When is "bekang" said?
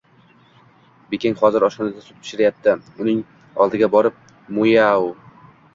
1.11-1.37